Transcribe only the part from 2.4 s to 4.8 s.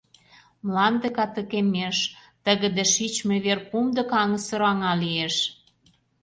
тыгыде, шичме вер кумдык аҥысыр